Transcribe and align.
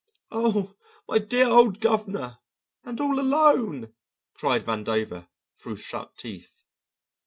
"Oh, 0.31 0.73
my 1.07 1.19
dear 1.19 1.45
old 1.47 1.79
governor 1.79 2.39
and 2.83 2.99
all 2.99 3.19
alone!" 3.19 3.93
cried 4.33 4.63
Vandover 4.63 5.27
through 5.55 5.75
shut 5.75 6.17
teeth. 6.17 6.63